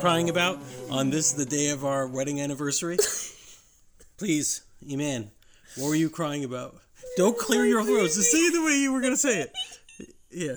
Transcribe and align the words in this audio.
crying 0.00 0.28
about 0.30 0.58
on 0.90 1.10
this, 1.10 1.32
the 1.32 1.44
day 1.44 1.70
of 1.70 1.84
our 1.84 2.06
wedding 2.06 2.40
anniversary? 2.40 2.96
Please, 4.18 4.62
Iman, 4.90 5.30
what 5.76 5.88
were 5.88 5.94
you 5.94 6.08
crying 6.10 6.44
about? 6.44 6.76
Don't 7.16 7.36
clear 7.36 7.64
your 7.64 7.82
throat. 7.84 8.04
Just 8.06 8.30
say 8.30 8.38
it 8.38 8.52
the 8.52 8.62
way 8.64 8.78
you 8.78 8.92
were 8.92 9.00
going 9.00 9.12
to 9.14 9.18
say 9.18 9.40
it. 9.42 9.52
Yeah. 10.34 10.56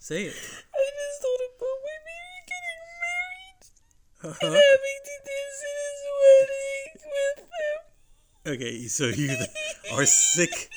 Say 0.00 0.24
it. 0.24 0.34
I 0.34 0.34
just 0.34 1.22
thought 1.22 1.42
about 1.46 1.78
my 1.84 1.96
baby 2.04 2.42
getting 2.50 2.80
married 3.04 3.62
and 4.24 4.32
Uh-huh. 4.32 4.46
having 4.50 5.00
to 5.04 5.16
dance 5.30 5.60
in 5.70 5.74
his 5.86 6.00
wedding 6.18 6.90
with 7.14 7.38
him. 7.54 8.52
Okay, 8.52 8.88
so 8.88 9.04
you 9.06 9.96
are 9.96 10.06
sick, 10.06 10.70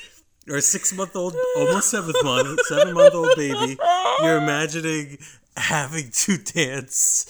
or 0.49 0.55
a 0.57 0.61
six 0.61 0.93
month 0.93 1.15
old, 1.15 1.35
almost 1.57 1.89
seventh 1.89 2.23
month, 2.23 2.59
seven 2.67 2.93
month 2.93 3.13
old 3.13 3.35
baby. 3.35 3.77
You're 4.21 4.37
imagining 4.37 5.17
having 5.55 6.09
to 6.11 6.37
dance, 6.37 7.25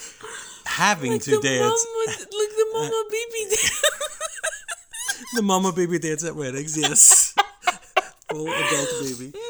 having 0.65 1.13
Like 1.13 1.21
to 1.23 1.31
the 1.31 1.41
dance, 1.41 1.87
mama, 1.93 2.17
like 2.19 2.29
the 2.29 2.65
mama 2.73 3.03
baby 3.09 3.49
dance. 3.49 3.81
the 5.35 5.41
mama 5.41 5.71
baby 5.73 5.99
dance 5.99 6.23
at 6.23 6.35
weddings. 6.35 6.77
Yes, 6.77 7.33
full 8.29 8.47
adult 8.49 8.89
baby. 9.01 9.33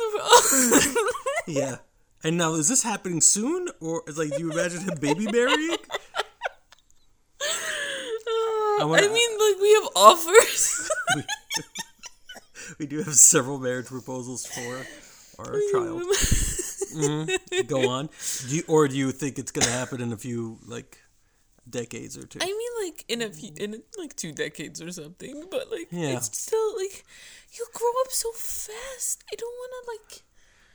Yeah. 1.47 1.77
And 2.25 2.37
now, 2.37 2.55
is 2.55 2.67
this 2.67 2.83
happening 2.83 3.21
soon, 3.21 3.69
or 3.79 4.01
is 4.05 4.17
like, 4.17 4.31
do 4.31 4.39
you 4.39 4.51
imagine 4.51 4.81
him 4.81 4.97
baby 4.99 5.27
marrying? 5.31 5.77
I, 8.79 8.83
wanna- 8.83 9.07
mean, 9.07 9.31
like 9.39 9.61
we 9.61 9.73
have 9.75 9.87
offers. 9.95 10.89
We 12.77 12.85
do 12.85 13.01
have 13.03 13.15
several 13.15 13.59
marriage 13.59 13.87
proposals 13.87 14.45
for 14.45 14.85
our 15.39 15.59
child. 15.71 16.03
Mhm. 16.87 17.67
Go 17.67 17.89
on. 17.89 18.09
Do 18.47 18.55
you, 18.55 18.63
or 18.67 18.87
do 18.87 18.95
you 18.95 19.11
think 19.11 19.37
it's 19.39 19.51
gonna 19.51 19.69
happen 19.71 19.99
in 20.01 20.11
a 20.13 20.17
few 20.17 20.57
like 20.65 20.97
decades 21.69 22.17
or 22.17 22.25
two? 22.25 22.39
I 22.41 22.45
mean, 22.45 22.87
like 22.87 23.03
in 23.07 23.21
a 23.21 23.29
few, 23.31 23.51
in 23.57 23.83
like 23.97 24.15
two 24.15 24.31
decades 24.31 24.81
or 24.81 24.91
something. 24.91 25.45
But 25.51 25.69
like, 25.71 25.87
Yeah. 25.91 26.17
it's 26.17 26.37
still 26.37 26.75
like 26.77 27.03
you 27.57 27.65
grow 27.73 27.91
up 28.05 28.11
so 28.11 28.31
fast. 28.31 29.23
I 29.31 29.35
don't 29.35 29.53
want 29.61 29.71
to 29.85 29.91
like. 29.91 30.23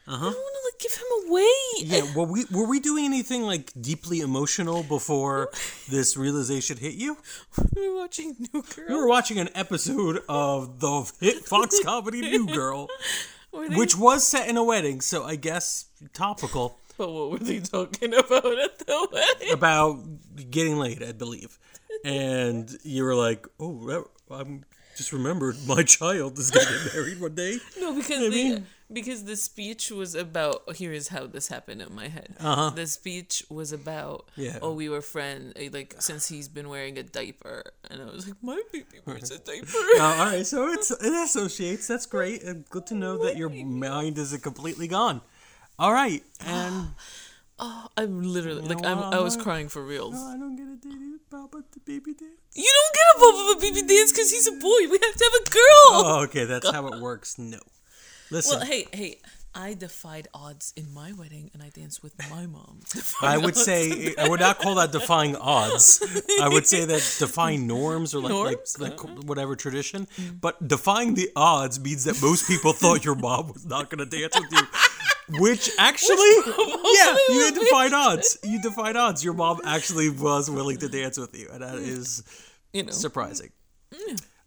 Uh 0.06 0.11
I 0.11 0.19
don't 0.19 0.22
want 0.22 0.34
to 0.34 0.62
like 0.67 0.78
give 0.81 0.95
him 0.95 1.31
away. 1.31 1.47
Yeah. 1.78 2.14
Were 2.17 2.25
we 2.27 2.45
were 2.50 2.67
we 2.67 2.81
doing 2.81 3.05
anything 3.05 3.42
like 3.42 3.70
deeply 3.81 4.20
emotional 4.20 4.83
before 4.83 5.50
this 5.89 6.17
realization 6.17 6.77
hit 6.77 6.95
you? 6.95 7.17
We 7.77 7.89
were 7.89 7.97
watching 7.98 8.34
New 8.53 8.62
Girl. 8.62 8.84
We 8.89 8.95
were 8.97 9.06
watching 9.08 9.39
an 9.39 9.48
episode 9.55 10.23
of 10.28 10.80
the 10.80 11.11
hit 11.20 11.45
Fox 11.45 11.78
comedy 11.84 12.20
New 12.20 12.47
Girl, 12.47 12.89
they- 13.53 13.77
which 13.77 13.97
was 13.97 14.27
set 14.27 14.48
in 14.48 14.56
a 14.56 14.64
wedding, 14.64 15.00
so 15.00 15.25
I 15.25 15.36
guess 15.36 15.86
topical 16.14 16.78
But 16.98 17.11
what 17.12 17.30
were 17.30 17.39
they 17.39 17.61
talking 17.61 18.12
about 18.25 18.58
at 18.58 18.78
the 18.80 19.08
wedding? 19.12 19.53
about 19.53 20.00
getting 20.50 20.78
laid, 20.78 21.03
I 21.03 21.12
believe. 21.12 21.58
And 22.05 22.70
you 22.83 23.05
were 23.05 23.14
like, 23.14 23.47
"Oh, 23.61 24.06
I'm 24.31 24.64
just 24.97 25.12
remembered 25.12 25.56
my 25.67 25.83
child 25.97 26.39
is 26.39 26.50
gonna 26.50 26.67
get 26.67 26.95
married 26.95 27.20
one 27.20 27.34
day." 27.34 27.58
No, 27.81 27.95
because 27.95 28.19
I 28.19 28.28
the, 28.28 28.31
mean- 28.31 28.67
because 28.92 29.25
the 29.25 29.36
speech 29.36 29.91
was 29.91 30.14
about. 30.14 30.77
Here 30.77 30.92
is 30.92 31.08
how 31.08 31.27
this 31.27 31.48
happened 31.48 31.80
in 31.80 31.95
my 31.95 32.08
head. 32.08 32.36
Uh-huh. 32.41 32.70
The 32.70 32.86
speech 32.86 33.45
was 33.48 33.73
about. 33.73 34.28
Yeah. 34.36 34.58
Oh, 34.61 34.73
we 34.75 34.89
were 34.89 35.00
friends. 35.00 35.55
Like 35.73 35.95
since 36.00 36.28
he's 36.28 36.48
been 36.48 36.69
wearing 36.69 36.98
a 36.98 37.03
diaper, 37.03 37.73
and 37.91 38.03
I 38.03 38.06
was 38.06 38.27
like, 38.27 38.36
my 38.42 38.61
baby 38.73 39.00
wears 39.06 39.30
a 39.30 39.39
diaper. 39.39 39.69
Uh, 39.98 40.03
all 40.19 40.27
right, 40.27 40.47
so 40.47 40.69
it's 40.73 40.91
it 40.91 41.12
associates. 41.12 41.86
That's 41.86 42.06
great. 42.06 42.42
And 42.42 42.68
good 42.68 42.86
to 42.89 42.95
know 42.95 43.17
that 43.24 43.36
your 43.36 43.48
mind 43.85 44.18
isn't 44.18 44.42
completely 44.42 44.89
gone. 44.89 45.20
All 45.79 45.92
right, 45.92 46.23
and 46.45 46.89
Oh, 47.64 47.86
I'm 47.96 48.23
literally 48.23 48.62
like 48.62 48.84
I'm. 48.84 48.98
I 48.98 49.20
was 49.20 49.36
crying 49.36 49.68
for 49.68 49.84
reals. 49.84 50.17
I 50.17 50.36
don't 50.36 50.56
get 50.56 50.67
a 50.67 50.77
date 50.77 51.20
about 51.30 51.52
the 51.70 51.78
baby 51.80 52.12
dance. 52.12 52.33
You 52.55 52.68
don't 52.77 52.95
get 52.95 53.05
a 53.14 53.20
bubble 53.20 53.52
of 53.52 53.61
baby 53.61 53.86
dance 53.86 54.11
because 54.11 54.33
he's 54.33 54.48
a 54.48 54.52
boy. 54.52 54.90
We 54.90 54.98
have 54.98 55.14
to 55.14 55.24
have 55.24 55.46
a 55.46 55.50
girl. 55.50 55.89
Oh, 55.92 56.20
okay, 56.24 56.45
that's 56.45 56.68
how 56.68 56.89
it 56.89 57.00
works. 57.00 57.39
No, 57.39 57.61
listen. 58.33 58.58
Well, 58.58 58.67
hey, 58.67 58.89
hey. 58.92 59.20
I 59.55 59.74
defied 59.74 60.28
odds 60.33 60.73
in 60.77 60.95
my 60.95 61.12
wedding, 61.12 61.50
and 61.52 61.62
I 61.62 61.68
danced 61.68 62.02
with 62.02 62.14
my 62.30 62.46
mom. 62.46 62.80
I 63.20 63.36
would 63.36 63.55
say 63.55 64.14
I 64.18 64.27
would 64.27 64.40
not 64.40 64.58
call 64.58 64.77
that 64.77 64.92
defying 64.92 65.36
odds. 65.36 66.02
I 66.40 66.48
would 66.48 66.67
say 66.67 66.86
that 66.86 67.17
defying 67.18 67.67
norms 67.67 68.14
or 68.14 68.23
like 68.23 68.30
Norms? 68.30 68.77
like, 68.80 69.05
like 69.05 69.24
whatever 69.24 69.55
tradition. 69.55 70.08
Mm. 70.17 70.40
But 70.40 70.67
defying 70.67 71.14
the 71.14 71.30
odds 71.36 71.79
means 71.79 72.05
that 72.05 72.20
most 72.23 72.48
people 72.48 72.73
thought 72.73 73.05
your 73.05 73.14
mom 73.14 73.52
was 73.52 73.67
not 73.67 73.90
going 73.90 73.98
to 73.98 74.06
dance 74.06 74.34
with 74.40 74.50
you. 74.50 74.67
Which 75.29 75.71
actually, 75.79 76.17
yeah, 76.47 77.17
you 77.29 77.53
defied 77.53 77.93
odds. 77.93 78.39
You 78.43 78.61
defied 78.61 78.97
odds. 78.97 79.25
Your 79.25 79.35
mom 79.35 79.61
actually 79.65 80.11
was 80.11 80.51
willing 80.51 80.79
to 80.79 80.89
dance 80.89 81.19
with 81.19 81.39
you, 81.39 81.49
and 81.53 81.63
that 81.63 81.75
mm. 81.75 81.87
is 81.87 82.23
you 82.73 82.85
know, 82.85 82.93
surprising. 82.93 83.51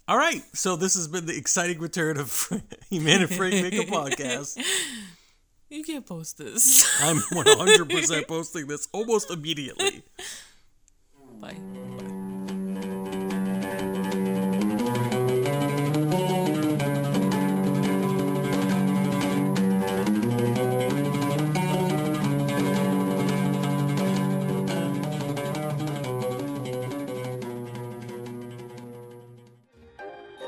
All 0.08 0.18
right, 0.18 0.44
so 0.53 0.75
this 0.75 0.96
has 0.96 1.08
been 1.08 1.25
the 1.25 1.36
exciting 1.36 1.80
return 1.80 2.18
of 2.18 2.50
Iman 2.94 3.22
and 3.22 3.30
Frank 3.34 3.53
Make 3.53 3.74
a 3.74 3.91
Podcast. 3.91 4.63
you 5.69 5.84
can't 5.84 6.06
post 6.06 6.38
this. 6.38 6.86
I'm 7.02 7.18
100% 7.18 8.28
posting 8.28 8.68
this 8.68 8.88
almost 8.92 9.31
immediately. 9.31 10.03
Bye. 11.42 11.57